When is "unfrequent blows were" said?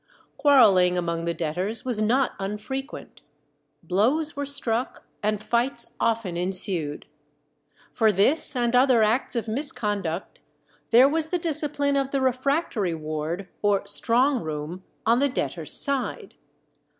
2.39-4.47